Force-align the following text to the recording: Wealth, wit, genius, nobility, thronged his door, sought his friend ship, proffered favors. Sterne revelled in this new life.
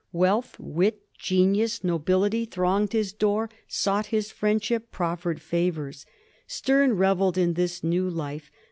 Wealth, 0.13 0.59
wit, 0.59 1.01
genius, 1.19 1.83
nobility, 1.83 2.45
thronged 2.45 2.91
his 2.93 3.13
door, 3.13 3.51
sought 3.67 4.07
his 4.07 4.31
friend 4.31 4.63
ship, 4.63 4.89
proffered 4.91 5.39
favors. 5.39 6.07
Sterne 6.47 6.93
revelled 6.93 7.37
in 7.37 7.53
this 7.53 7.83
new 7.83 8.09
life. 8.09 8.49